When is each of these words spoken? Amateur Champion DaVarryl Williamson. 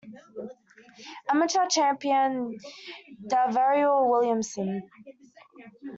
Amateur 1.31 1.67
Champion 1.69 2.55
DaVarryl 3.29 4.09
Williamson. 4.09 4.81